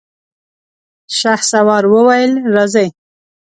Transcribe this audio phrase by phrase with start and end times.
[1.17, 2.87] شهسوار وويل: راځئ!